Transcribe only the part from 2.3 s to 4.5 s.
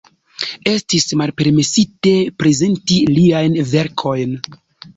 prezenti liajn verkojn.